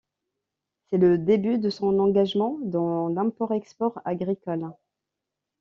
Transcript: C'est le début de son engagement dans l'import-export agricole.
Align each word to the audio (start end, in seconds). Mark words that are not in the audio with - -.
C'est 0.89 0.97
le 0.97 1.19
début 1.19 1.59
de 1.59 1.69
son 1.69 1.99
engagement 1.99 2.57
dans 2.63 3.07
l'import-export 3.09 4.01
agricole. 4.03 4.71